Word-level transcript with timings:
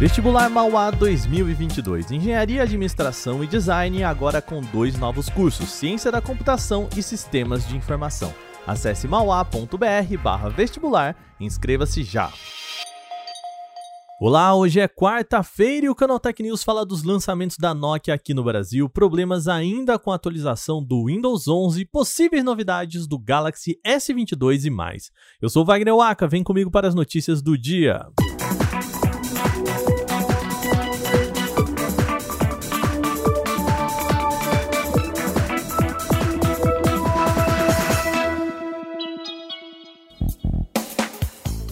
Vestibular 0.00 0.48
Mauá 0.48 0.90
2022. 0.90 2.10
Engenharia, 2.10 2.62
Administração 2.62 3.44
e 3.44 3.46
Design 3.46 4.02
agora 4.02 4.40
com 4.40 4.62
dois 4.62 4.98
novos 4.98 5.28
cursos: 5.28 5.68
Ciência 5.68 6.10
da 6.10 6.22
Computação 6.22 6.88
e 6.96 7.02
Sistemas 7.02 7.68
de 7.68 7.76
Informação. 7.76 8.32
Acesse 8.66 9.06
mauá.br/vestibular 9.06 11.14
e 11.38 11.44
inscreva-se 11.44 12.02
já. 12.02 12.32
Olá, 14.18 14.54
hoje 14.54 14.80
é 14.80 14.88
quarta-feira 14.88 15.84
e 15.84 15.90
o 15.90 15.94
Canal 15.94 16.18
Tech 16.18 16.42
News 16.42 16.64
fala 16.64 16.86
dos 16.86 17.02
lançamentos 17.02 17.58
da 17.58 17.74
Nokia 17.74 18.14
aqui 18.14 18.32
no 18.32 18.42
Brasil, 18.42 18.88
problemas 18.88 19.48
ainda 19.48 19.98
com 19.98 20.12
a 20.12 20.14
atualização 20.14 20.82
do 20.82 21.08
Windows 21.08 21.46
11, 21.46 21.84
possíveis 21.84 22.42
novidades 22.42 23.06
do 23.06 23.18
Galaxy 23.18 23.78
S22 23.86 24.64
e 24.64 24.70
mais. 24.70 25.10
Eu 25.42 25.50
sou 25.50 25.62
Wagner 25.62 25.94
Waka, 25.94 26.26
vem 26.26 26.42
comigo 26.42 26.70
para 26.70 26.88
as 26.88 26.94
notícias 26.94 27.42
do 27.42 27.58
dia. 27.58 28.06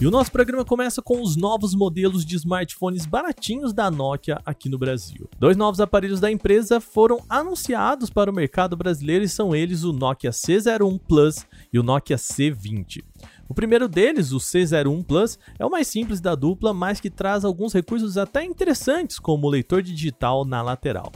E 0.01 0.07
o 0.07 0.11
nosso 0.11 0.31
programa 0.31 0.63
começa 0.63 1.01
com 1.01 1.21
os 1.21 1.35
novos 1.35 1.75
modelos 1.75 2.25
de 2.25 2.37
smartphones 2.37 3.05
baratinhos 3.05 3.73
da 3.73 3.91
Nokia 3.91 4.39
aqui 4.45 4.69
no 4.69 4.77
Brasil. 4.77 5.29
Dois 5.37 5.57
novos 5.57 5.81
aparelhos 5.81 6.21
da 6.21 6.31
empresa 6.31 6.79
foram 6.79 7.19
anunciados 7.27 8.09
para 8.09 8.31
o 8.31 8.33
mercado 8.33 8.77
brasileiro 8.77 9.25
e 9.25 9.29
são 9.29 9.53
eles 9.53 9.83
o 9.83 9.91
Nokia 9.91 10.29
C01 10.29 11.01
Plus 11.05 11.45
e 11.73 11.77
o 11.77 11.83
Nokia 11.83 12.15
C20. 12.15 13.03
O 13.49 13.53
primeiro 13.53 13.89
deles, 13.89 14.31
o 14.31 14.37
C01 14.37 15.03
Plus, 15.03 15.37
é 15.59 15.65
o 15.65 15.69
mais 15.69 15.89
simples 15.89 16.21
da 16.21 16.33
dupla, 16.33 16.73
mas 16.73 17.01
que 17.01 17.09
traz 17.09 17.43
alguns 17.43 17.73
recursos 17.73 18.17
até 18.17 18.45
interessantes, 18.45 19.19
como 19.19 19.47
o 19.47 19.49
leitor 19.49 19.81
digital 19.81 20.45
na 20.45 20.61
lateral. 20.61 21.11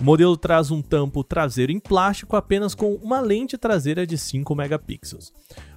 O 0.00 0.04
modelo 0.04 0.36
traz 0.36 0.70
um 0.70 0.80
tampo 0.80 1.24
traseiro 1.24 1.72
em 1.72 1.80
plástico 1.80 2.36
apenas 2.36 2.72
com 2.72 2.94
uma 2.94 3.20
lente 3.20 3.58
traseira 3.58 4.06
de 4.06 4.16
5 4.16 4.54
megapixels. 4.54 5.32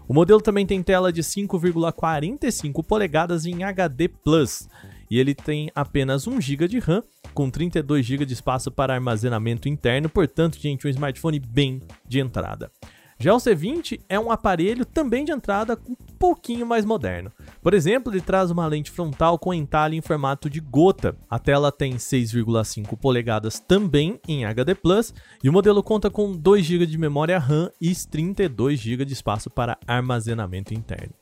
O 0.07 0.13
modelo 0.13 0.39
também 0.39 0.65
tem 0.65 0.83
tela 0.83 1.11
de 1.11 1.23
5,45 1.23 2.83
polegadas 2.83 3.45
em 3.45 3.63
HD 3.63 4.09
Plus 4.09 4.67
e 5.09 5.19
ele 5.19 5.33
tem 5.33 5.71
apenas 5.73 6.27
1 6.27 6.39
GB 6.39 6.67
de 6.67 6.79
RAM 6.79 7.01
com 7.33 7.49
32 7.49 8.05
GB 8.05 8.25
de 8.25 8.33
espaço 8.33 8.69
para 8.69 8.93
armazenamento 8.93 9.67
interno, 9.67 10.09
portanto, 10.09 10.59
gente, 10.59 10.85
um 10.85 10.89
smartphone 10.89 11.39
bem 11.39 11.81
de 12.07 12.19
entrada. 12.19 12.71
Já 13.21 13.35
o 13.35 13.37
C20 13.37 14.01
é 14.09 14.19
um 14.19 14.31
aparelho 14.31 14.83
também 14.83 15.23
de 15.23 15.31
entrada 15.31 15.77
um 15.87 15.95
pouquinho 16.17 16.65
mais 16.65 16.83
moderno. 16.83 17.31
Por 17.61 17.71
exemplo, 17.75 18.11
ele 18.11 18.19
traz 18.19 18.49
uma 18.49 18.65
lente 18.65 18.89
frontal 18.89 19.37
com 19.37 19.53
entalhe 19.53 19.95
em 19.95 20.01
formato 20.01 20.49
de 20.49 20.59
gota. 20.59 21.15
A 21.29 21.37
tela 21.37 21.71
tem 21.71 21.97
6,5 21.97 22.97
polegadas 22.97 23.59
também 23.59 24.19
em 24.27 24.43
HD 24.43 24.73
Plus 24.73 25.13
e 25.43 25.47
o 25.47 25.53
modelo 25.53 25.83
conta 25.83 26.09
com 26.09 26.35
2 26.35 26.65
GB 26.65 26.87
de 26.87 26.97
memória 26.97 27.37
RAM 27.37 27.69
e 27.79 27.93
32 27.93 28.79
GB 28.79 29.05
de 29.05 29.13
espaço 29.13 29.51
para 29.51 29.77
armazenamento 29.85 30.73
interno. 30.73 31.13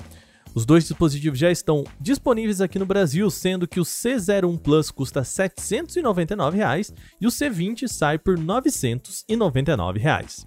Os 0.56 0.66
dois 0.66 0.86
dispositivos 0.86 1.38
já 1.38 1.52
estão 1.52 1.84
disponíveis 2.00 2.62
aqui 2.62 2.80
no 2.80 2.86
Brasil, 2.86 3.30
sendo 3.30 3.68
que 3.68 3.80
o 3.80 3.84
C01 3.84 4.58
Plus 4.58 4.90
custa 4.90 5.22
799 5.26 6.58
reais, 6.58 6.94
e 7.20 7.28
o 7.28 7.30
C20 7.30 7.90
sai 7.90 8.18
por 8.18 8.38
999 8.38 10.00
reais. 10.00 10.46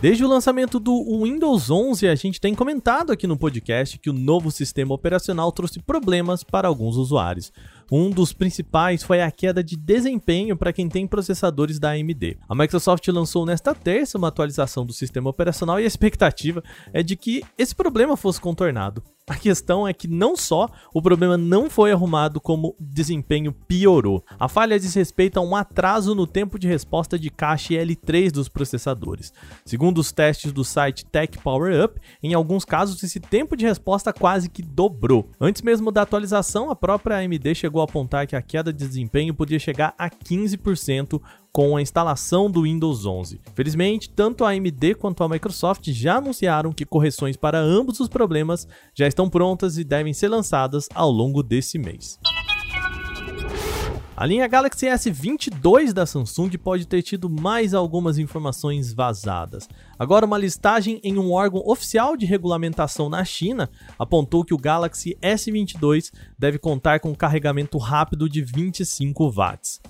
Desde 0.00 0.24
o 0.24 0.28
lançamento 0.28 0.78
do 0.78 1.24
Windows 1.24 1.72
11, 1.72 2.06
a 2.06 2.14
gente 2.14 2.40
tem 2.40 2.54
comentado 2.54 3.10
aqui 3.10 3.26
no 3.26 3.36
podcast 3.36 3.98
que 3.98 4.08
o 4.08 4.12
novo 4.12 4.48
sistema 4.48 4.94
operacional 4.94 5.50
trouxe 5.50 5.80
problemas 5.80 6.44
para 6.44 6.68
alguns 6.68 6.96
usuários. 6.96 7.52
Um 7.90 8.10
dos 8.10 8.34
principais 8.34 9.02
foi 9.02 9.22
a 9.22 9.30
queda 9.30 9.64
de 9.64 9.74
desempenho 9.74 10.56
para 10.58 10.74
quem 10.74 10.90
tem 10.90 11.06
processadores 11.06 11.78
da 11.78 11.92
AMD. 11.92 12.36
A 12.46 12.54
Microsoft 12.54 13.08
lançou 13.08 13.46
nesta 13.46 13.74
terça 13.74 14.18
uma 14.18 14.28
atualização 14.28 14.84
do 14.84 14.92
sistema 14.92 15.30
operacional 15.30 15.80
e 15.80 15.84
a 15.84 15.86
expectativa 15.86 16.62
é 16.92 17.02
de 17.02 17.16
que 17.16 17.42
esse 17.56 17.74
problema 17.74 18.14
fosse 18.14 18.40
contornado. 18.40 19.02
A 19.28 19.36
questão 19.36 19.86
é 19.86 19.92
que 19.92 20.08
não 20.08 20.34
só 20.34 20.70
o 20.92 21.02
problema 21.02 21.36
não 21.36 21.68
foi 21.68 21.92
arrumado, 21.92 22.40
como 22.40 22.68
o 22.68 22.76
desempenho 22.80 23.52
piorou. 23.52 24.24
A 24.40 24.48
falha 24.48 24.80
diz 24.80 24.94
respeito 24.94 25.38
a 25.38 25.42
um 25.42 25.54
atraso 25.54 26.14
no 26.14 26.26
tempo 26.26 26.58
de 26.58 26.66
resposta 26.66 27.18
de 27.18 27.28
cache 27.28 27.74
L3 27.74 28.30
dos 28.30 28.48
processadores. 28.48 29.30
Segundo 29.66 29.98
os 29.98 30.12
testes 30.12 30.50
do 30.50 30.64
site 30.64 31.04
Tech 31.04 31.36
Power 31.38 31.84
Up, 31.84 32.00
em 32.22 32.32
alguns 32.32 32.64
casos 32.64 33.02
esse 33.02 33.20
tempo 33.20 33.54
de 33.54 33.66
resposta 33.66 34.14
quase 34.14 34.48
que 34.48 34.62
dobrou. 34.62 35.30
Antes 35.38 35.60
mesmo 35.60 35.92
da 35.92 36.02
atualização, 36.02 36.70
a 36.70 36.76
própria 36.76 37.18
AMD 37.18 37.54
chegou 37.54 37.77
a 37.80 37.84
apontar 37.84 38.26
que 38.26 38.36
a 38.36 38.42
queda 38.42 38.72
de 38.72 38.86
desempenho 38.86 39.34
podia 39.34 39.58
chegar 39.58 39.94
a 39.98 40.10
15% 40.10 41.20
com 41.52 41.76
a 41.76 41.82
instalação 41.82 42.50
do 42.50 42.62
Windows 42.62 43.04
11. 43.04 43.40
Felizmente, 43.54 44.10
tanto 44.10 44.44
a 44.44 44.50
AMD 44.50 44.94
quanto 44.96 45.24
a 45.24 45.28
Microsoft 45.28 45.90
já 45.90 46.16
anunciaram 46.16 46.72
que 46.72 46.84
correções 46.84 47.36
para 47.36 47.58
ambos 47.58 48.00
os 48.00 48.08
problemas 48.08 48.68
já 48.94 49.06
estão 49.06 49.28
prontas 49.28 49.78
e 49.78 49.84
devem 49.84 50.12
ser 50.12 50.28
lançadas 50.28 50.88
ao 50.94 51.10
longo 51.10 51.42
desse 51.42 51.78
mês. 51.78 52.18
A 54.20 54.26
linha 54.26 54.48
Galaxy 54.48 54.86
S22 54.86 55.92
da 55.92 56.04
Samsung 56.04 56.50
pode 56.58 56.88
ter 56.88 57.02
tido 57.02 57.30
mais 57.30 57.72
algumas 57.72 58.18
informações 58.18 58.92
vazadas. 58.92 59.68
Agora, 59.96 60.26
uma 60.26 60.36
listagem 60.36 61.00
em 61.04 61.16
um 61.16 61.30
órgão 61.30 61.62
oficial 61.64 62.16
de 62.16 62.26
regulamentação 62.26 63.08
na 63.08 63.24
China 63.24 63.70
apontou 63.96 64.44
que 64.44 64.52
o 64.52 64.58
Galaxy 64.58 65.16
S22 65.22 66.10
deve 66.36 66.58
contar 66.58 66.98
com 66.98 67.14
carregamento 67.14 67.78
rápido 67.78 68.28
de 68.28 68.42
25 68.42 69.30
watts. 69.30 69.80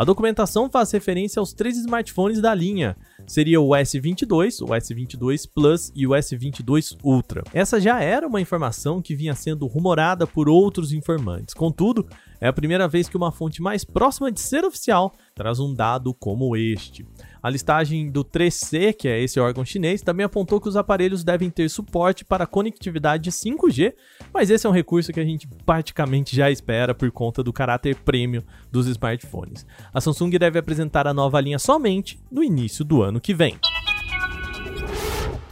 A 0.00 0.04
documentação 0.04 0.70
faz 0.70 0.90
referência 0.92 1.40
aos 1.40 1.52
três 1.52 1.76
smartphones 1.76 2.40
da 2.40 2.54
linha. 2.54 2.96
Seria 3.26 3.60
o 3.60 3.68
S22, 3.68 4.62
o 4.62 4.68
S22 4.68 5.46
Plus 5.54 5.92
e 5.94 6.06
o 6.06 6.12
S22 6.12 6.96
Ultra. 7.04 7.42
Essa 7.52 7.78
já 7.78 8.00
era 8.00 8.26
uma 8.26 8.40
informação 8.40 9.02
que 9.02 9.14
vinha 9.14 9.34
sendo 9.34 9.66
rumorada 9.66 10.26
por 10.26 10.48
outros 10.48 10.94
informantes. 10.94 11.52
Contudo, 11.52 12.08
é 12.40 12.48
a 12.48 12.52
primeira 12.52 12.88
vez 12.88 13.10
que 13.10 13.16
uma 13.18 13.30
fonte 13.30 13.60
mais 13.60 13.84
próxima 13.84 14.32
de 14.32 14.40
ser 14.40 14.64
oficial 14.64 15.12
traz 15.40 15.58
um 15.58 15.72
dado 15.72 16.12
como 16.12 16.54
este. 16.54 17.06
A 17.42 17.48
listagem 17.48 18.10
do 18.10 18.22
3C, 18.22 18.92
que 18.92 19.08
é 19.08 19.22
esse 19.22 19.40
órgão 19.40 19.64
chinês, 19.64 20.02
também 20.02 20.22
apontou 20.22 20.60
que 20.60 20.68
os 20.68 20.76
aparelhos 20.76 21.24
devem 21.24 21.48
ter 21.48 21.70
suporte 21.70 22.26
para 22.26 22.46
conectividade 22.46 23.30
5G, 23.30 23.94
mas 24.34 24.50
esse 24.50 24.66
é 24.66 24.68
um 24.68 24.72
recurso 24.72 25.10
que 25.14 25.18
a 25.18 25.24
gente 25.24 25.48
praticamente 25.64 26.36
já 26.36 26.50
espera 26.50 26.94
por 26.94 27.10
conta 27.10 27.42
do 27.42 27.54
caráter 27.54 27.96
premium 27.96 28.42
dos 28.70 28.86
smartphones. 28.86 29.64
A 29.94 29.98
Samsung 29.98 30.28
deve 30.32 30.58
apresentar 30.58 31.06
a 31.06 31.14
nova 31.14 31.40
linha 31.40 31.58
somente 31.58 32.20
no 32.30 32.44
início 32.44 32.84
do 32.84 33.02
ano 33.02 33.18
que 33.18 33.32
vem. 33.32 33.58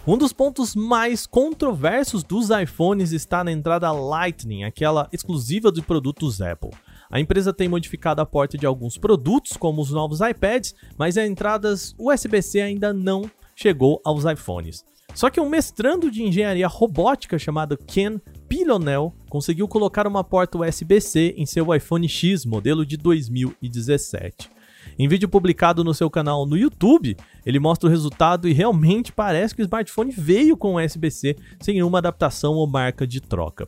Um 0.06 0.18
dos 0.18 0.34
pontos 0.34 0.74
mais 0.74 1.26
controversos 1.26 2.22
dos 2.22 2.50
iPhones 2.50 3.12
está 3.12 3.42
na 3.42 3.52
entrada 3.52 3.90
Lightning, 3.90 4.64
aquela 4.64 5.08
exclusiva 5.14 5.72
de 5.72 5.80
produtos 5.80 6.42
Apple. 6.42 6.72
A 7.10 7.18
empresa 7.18 7.52
tem 7.52 7.68
modificado 7.68 8.20
a 8.20 8.26
porta 8.26 8.58
de 8.58 8.66
alguns 8.66 8.98
produtos, 8.98 9.56
como 9.56 9.80
os 9.80 9.90
novos 9.90 10.20
iPads, 10.20 10.74
mas 10.98 11.16
as 11.16 11.26
entradas 11.26 11.94
USB-C 11.98 12.60
ainda 12.60 12.92
não 12.92 13.30
chegou 13.56 14.00
aos 14.04 14.24
iPhones. 14.24 14.84
Só 15.14 15.30
que 15.30 15.40
um 15.40 15.48
mestrando 15.48 16.10
de 16.10 16.22
engenharia 16.22 16.68
robótica 16.68 17.38
chamado 17.38 17.76
Ken 17.76 18.20
Pilonel 18.46 19.14
conseguiu 19.28 19.66
colocar 19.66 20.06
uma 20.06 20.22
porta 20.22 20.58
USB-C 20.58 21.34
em 21.36 21.46
seu 21.46 21.74
iPhone 21.74 22.08
X 22.08 22.44
modelo 22.44 22.84
de 22.84 22.96
2017. 22.96 24.50
Em 24.98 25.08
vídeo 25.08 25.28
publicado 25.28 25.82
no 25.82 25.94
seu 25.94 26.10
canal 26.10 26.46
no 26.46 26.56
YouTube, 26.56 27.16
ele 27.44 27.58
mostra 27.58 27.88
o 27.88 27.90
resultado 27.90 28.48
e 28.48 28.52
realmente 28.52 29.12
parece 29.12 29.54
que 29.54 29.62
o 29.62 29.64
smartphone 29.64 30.12
veio 30.12 30.56
com 30.56 30.76
USB-C 30.76 31.36
sem 31.60 31.74
nenhuma 31.74 31.98
adaptação 31.98 32.54
ou 32.54 32.66
marca 32.66 33.06
de 33.06 33.20
troca. 33.20 33.66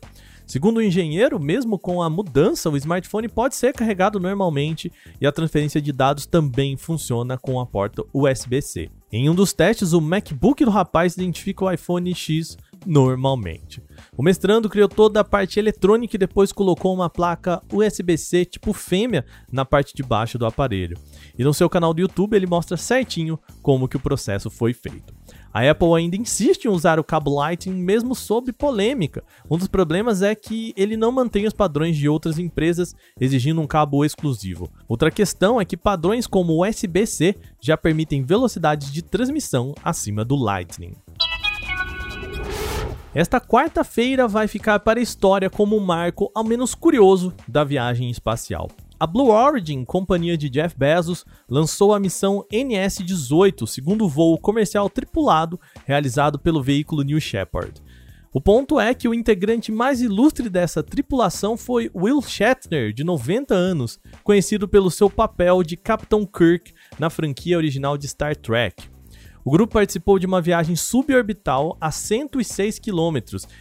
Segundo 0.51 0.79
o 0.79 0.81
engenheiro, 0.81 1.39
mesmo 1.39 1.79
com 1.79 2.01
a 2.01 2.09
mudança, 2.09 2.69
o 2.69 2.75
smartphone 2.75 3.29
pode 3.29 3.55
ser 3.55 3.71
carregado 3.71 4.19
normalmente 4.19 4.91
e 5.21 5.25
a 5.25 5.31
transferência 5.31 5.81
de 5.81 5.93
dados 5.93 6.25
também 6.25 6.75
funciona 6.75 7.37
com 7.37 7.57
a 7.57 7.65
porta 7.65 8.03
USB-C. 8.13 8.89
Em 9.13 9.29
um 9.29 9.33
dos 9.33 9.53
testes, 9.53 9.93
o 9.93 10.01
MacBook 10.01 10.65
do 10.65 10.69
rapaz 10.69 11.15
identifica 11.15 11.63
o 11.63 11.71
iPhone 11.71 12.13
X 12.13 12.57
normalmente. 12.85 13.81
O 14.17 14.21
mestrando 14.21 14.69
criou 14.69 14.89
toda 14.89 15.21
a 15.21 15.23
parte 15.23 15.57
eletrônica 15.57 16.17
e 16.17 16.19
depois 16.19 16.51
colocou 16.51 16.93
uma 16.93 17.09
placa 17.09 17.61
USB-C 17.71 18.43
tipo 18.43 18.73
fêmea 18.73 19.25
na 19.49 19.63
parte 19.63 19.93
de 19.95 20.03
baixo 20.03 20.37
do 20.37 20.45
aparelho. 20.45 20.97
E 21.39 21.45
no 21.45 21.53
seu 21.53 21.69
canal 21.69 21.93
do 21.93 22.01
YouTube 22.01 22.35
ele 22.35 22.45
mostra 22.45 22.75
certinho 22.75 23.39
como 23.61 23.87
que 23.87 23.95
o 23.95 24.01
processo 24.01 24.49
foi 24.49 24.73
feito. 24.73 25.13
A 25.53 25.69
Apple 25.69 25.93
ainda 25.95 26.15
insiste 26.15 26.65
em 26.65 26.69
usar 26.69 26.99
o 26.99 27.03
cabo 27.03 27.35
Lightning 27.35 27.75
mesmo 27.75 28.15
sob 28.15 28.53
polêmica. 28.53 29.23
Um 29.49 29.57
dos 29.57 29.67
problemas 29.67 30.21
é 30.21 30.33
que 30.33 30.73
ele 30.77 30.95
não 30.95 31.11
mantém 31.11 31.45
os 31.45 31.53
padrões 31.53 31.97
de 31.97 32.07
outras 32.07 32.39
empresas 32.39 32.95
exigindo 33.19 33.59
um 33.59 33.67
cabo 33.67 34.05
exclusivo. 34.05 34.71
Outra 34.87 35.11
questão 35.11 35.59
é 35.59 35.65
que 35.65 35.75
padrões 35.75 36.25
como 36.25 36.65
USB-C 36.65 37.35
já 37.59 37.75
permitem 37.75 38.23
velocidades 38.23 38.91
de 38.91 39.01
transmissão 39.01 39.73
acima 39.83 40.23
do 40.23 40.35
Lightning. 40.35 40.93
Esta 43.13 43.41
quarta-feira 43.41 44.25
vai 44.25 44.47
ficar 44.47 44.79
para 44.79 44.97
a 44.97 45.03
história 45.03 45.49
como 45.49 45.75
um 45.75 45.81
marco 45.81 46.31
ao 46.33 46.45
menos 46.45 46.73
curioso 46.73 47.33
da 47.45 47.61
viagem 47.65 48.09
espacial. 48.09 48.69
A 49.01 49.07
Blue 49.07 49.31
Origin, 49.31 49.83
companhia 49.83 50.37
de 50.37 50.47
Jeff 50.47 50.77
Bezos, 50.77 51.25
lançou 51.49 51.91
a 51.91 51.99
missão 51.99 52.45
NS-18, 52.53 53.65
segundo 53.65 54.07
voo 54.07 54.37
comercial 54.37 54.87
tripulado 54.91 55.59
realizado 55.87 56.37
pelo 56.37 56.61
veículo 56.61 57.01
New 57.01 57.19
Shepard. 57.19 57.81
O 58.31 58.39
ponto 58.39 58.79
é 58.79 58.93
que 58.93 59.07
o 59.07 59.13
integrante 59.15 59.71
mais 59.71 60.03
ilustre 60.03 60.51
dessa 60.51 60.83
tripulação 60.83 61.57
foi 61.57 61.89
Will 61.95 62.21
Shatner, 62.21 62.93
de 62.93 63.03
90 63.03 63.55
anos, 63.55 63.99
conhecido 64.23 64.67
pelo 64.67 64.91
seu 64.91 65.09
papel 65.09 65.63
de 65.63 65.75
Capitão 65.75 66.23
Kirk 66.23 66.71
na 66.99 67.09
franquia 67.09 67.57
original 67.57 67.97
de 67.97 68.07
Star 68.07 68.35
Trek. 68.35 68.87
O 69.43 69.49
grupo 69.49 69.73
participou 69.73 70.19
de 70.19 70.27
uma 70.27 70.39
viagem 70.39 70.75
suborbital 70.75 71.75
a 71.81 71.89
106 71.89 72.77
km, 72.77 73.17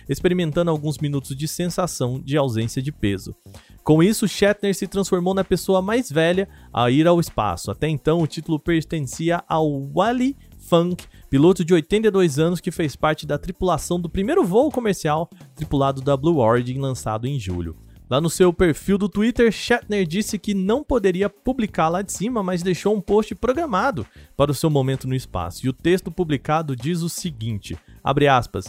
experimentando 0.07 0.71
alguns 0.71 0.99
minutos 0.99 1.35
de 1.35 1.49
sensação 1.49 2.21
de 2.21 2.37
ausência 2.37 2.83
de 2.83 2.93
peso. 2.93 3.35
Com 3.83 4.03
isso, 4.03 4.29
Shatner 4.29 4.75
se 4.75 4.87
transformou 4.87 5.35
na 5.35 5.43
pessoa 5.43 5.81
mais 5.81 6.11
velha 6.11 6.49
a 6.73 6.91
ir 6.91 7.07
ao 7.07 7.19
espaço. 7.19 7.71
Até 7.71 7.89
então, 7.89 8.21
o 8.21 8.27
título 8.27 8.59
pertencia 8.59 9.43
ao 9.49 9.83
Wally 9.89 10.37
Funk, 10.59 11.07
piloto 11.29 11.65
de 11.65 11.75
82 11.75 12.39
anos 12.39 12.61
que 12.61 12.71
fez 12.71 12.95
parte 12.95 13.27
da 13.27 13.39
tripulação 13.39 13.99
do 13.99 14.09
primeiro 14.09 14.45
voo 14.45 14.71
comercial 14.71 15.29
tripulado 15.57 16.01
da 16.01 16.17
Blue 16.17 16.39
Origin 16.39 16.79
lançado 16.79 17.27
em 17.27 17.41
julho. 17.41 17.77
Lá 18.11 18.21
no 18.21 18.29
seu 18.29 18.53
perfil 18.53 18.99
do 18.99 19.09
Twitter, 19.09 19.53
Shatner 19.53 20.05
disse 20.05 20.37
que 20.37 20.53
não 20.53 20.83
poderia 20.83 21.31
publicar 21.31 21.89
lá 21.89 22.03
de 22.03 22.13
cima, 22.13 22.43
mas 22.43 22.61
deixou 22.61 22.95
um 22.95 23.01
post 23.01 23.37
programado 23.37 24.05
para 24.37 24.51
o 24.51 24.55
seu 24.55 24.69
momento 24.69 25.07
no 25.07 25.15
espaço. 25.15 25.65
E 25.65 25.69
o 25.69 25.73
texto 25.73 26.11
publicado 26.11 26.75
diz 26.75 27.03
o 27.03 27.09
seguinte: 27.09 27.79
abre 28.03 28.27
aspas. 28.27 28.67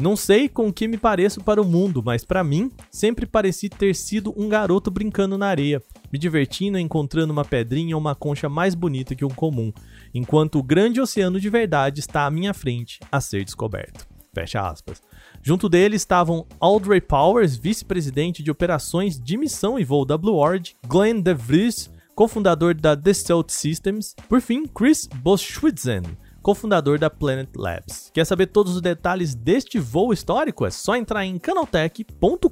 Não 0.00 0.14
sei 0.14 0.48
com 0.48 0.72
que 0.72 0.86
me 0.86 0.96
pareço 0.96 1.42
para 1.42 1.60
o 1.60 1.64
mundo, 1.64 2.00
mas 2.04 2.24
para 2.24 2.44
mim 2.44 2.70
sempre 2.88 3.26
pareci 3.26 3.68
ter 3.68 3.96
sido 3.96 4.32
um 4.36 4.48
garoto 4.48 4.92
brincando 4.92 5.36
na 5.36 5.48
areia, 5.48 5.82
me 6.12 6.16
divertindo 6.20 6.78
encontrando 6.78 7.32
uma 7.32 7.44
pedrinha 7.44 7.96
ou 7.96 8.00
uma 8.00 8.14
concha 8.14 8.48
mais 8.48 8.76
bonita 8.76 9.16
que 9.16 9.24
um 9.24 9.28
comum, 9.28 9.72
enquanto 10.14 10.60
o 10.60 10.62
grande 10.62 11.00
oceano 11.00 11.40
de 11.40 11.50
verdade 11.50 11.98
está 11.98 12.26
à 12.26 12.30
minha 12.30 12.54
frente 12.54 13.00
a 13.10 13.20
ser 13.20 13.44
descoberto. 13.44 14.06
Fecha 14.32 14.60
aspas. 14.68 15.02
Junto 15.42 15.68
dele 15.68 15.96
estavam 15.96 16.46
Audrey 16.60 17.00
Powers, 17.00 17.56
vice-presidente 17.56 18.40
de 18.40 18.52
operações 18.52 19.18
de 19.18 19.36
missão 19.36 19.80
e 19.80 19.84
voo 19.84 20.04
da 20.04 20.16
Blue 20.16 20.36
Origin, 20.36 20.74
Glenn 20.86 21.20
DeVries, 21.20 21.90
cofundador 22.14 22.72
da 22.74 22.94
Dassault 22.94 23.52
Systems, 23.52 24.14
por 24.28 24.40
fim, 24.40 24.64
Chris 24.64 25.08
Boschwitzen, 25.08 26.02
cofundador 26.48 26.98
da 26.98 27.10
Planet 27.10 27.50
Labs. 27.54 28.10
Quer 28.10 28.24
saber 28.24 28.46
todos 28.46 28.74
os 28.74 28.80
detalhes 28.80 29.34
deste 29.34 29.78
voo 29.78 30.14
histórico? 30.14 30.64
É 30.64 30.70
só 30.70 30.96
entrar 30.96 31.26
em 31.26 31.36
canaltech.com.br. 31.36 32.48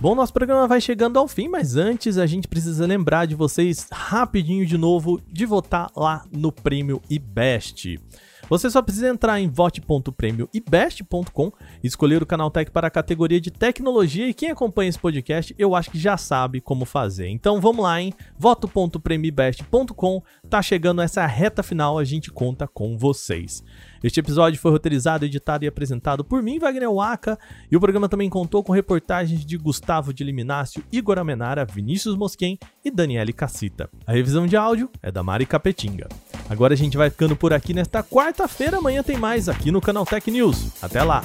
Bom, 0.00 0.16
nosso 0.16 0.32
programa 0.32 0.66
vai 0.66 0.80
chegando 0.80 1.16
ao 1.16 1.28
fim, 1.28 1.46
mas 1.46 1.76
antes 1.76 2.18
a 2.18 2.26
gente 2.26 2.48
precisa 2.48 2.86
lembrar 2.86 3.26
de 3.26 3.36
vocês 3.36 3.86
rapidinho 3.92 4.66
de 4.66 4.76
novo 4.76 5.20
de 5.28 5.46
votar 5.46 5.92
lá 5.96 6.24
no 6.32 6.50
Prêmio 6.50 7.00
IBEST. 7.08 8.00
Você 8.48 8.70
só 8.70 8.82
precisa 8.82 9.08
entrar 9.08 9.40
em 9.40 9.48
vote.prêmioibest.com 9.48 11.52
e 11.82 11.86
escolher 11.86 12.22
o 12.22 12.26
canal 12.26 12.50
Tech 12.50 12.70
para 12.70 12.88
a 12.88 12.90
categoria 12.90 13.40
de 13.40 13.50
tecnologia 13.50 14.28
e 14.28 14.34
quem 14.34 14.50
acompanha 14.50 14.90
esse 14.90 14.98
podcast, 14.98 15.54
eu 15.58 15.74
acho 15.74 15.90
que 15.90 15.98
já 15.98 16.16
sabe 16.16 16.60
como 16.60 16.84
fazer. 16.84 17.28
Então 17.28 17.60
vamos 17.60 17.82
lá 17.82 18.00
em 18.00 18.12
voto.premiobest.com. 18.36 20.22
Tá 20.48 20.60
chegando 20.60 21.00
essa 21.00 21.26
reta 21.26 21.62
final, 21.62 21.98
a 21.98 22.04
gente 22.04 22.30
conta 22.30 22.68
com 22.68 22.98
vocês. 22.98 23.64
Este 24.02 24.20
episódio 24.20 24.60
foi 24.60 24.70
roteirizado, 24.70 25.24
editado 25.24 25.64
e 25.64 25.68
apresentado 25.68 26.22
por 26.22 26.42
mim, 26.42 26.58
Wagner 26.58 26.92
Waka, 26.92 27.38
e 27.72 27.76
o 27.76 27.80
programa 27.80 28.08
também 28.08 28.28
contou 28.28 28.62
com 28.62 28.72
reportagens 28.72 29.46
de 29.46 29.56
Gustavo 29.56 30.12
de 30.12 30.22
Liminácio, 30.22 30.84
Igor 30.92 31.18
Amenara, 31.18 31.64
Vinícius 31.64 32.14
Mosquen 32.14 32.58
e 32.84 32.90
Daniele 32.90 33.32
Cassita. 33.32 33.88
A 34.06 34.12
revisão 34.12 34.46
de 34.46 34.56
áudio 34.56 34.90
é 35.02 35.10
da 35.10 35.22
Mari 35.22 35.46
Capetinga. 35.46 36.08
Agora 36.48 36.74
a 36.74 36.76
gente 36.76 36.96
vai 36.96 37.10
ficando 37.10 37.34
por 37.36 37.52
aqui 37.52 37.72
nesta 37.72 38.02
quarta-feira, 38.02 38.78
amanhã 38.78 39.02
tem 39.02 39.16
mais 39.16 39.48
aqui 39.48 39.70
no 39.70 39.80
Canal 39.80 40.04
Tech 40.04 40.30
News. 40.30 40.68
Até 40.82 41.02
lá! 41.02 41.24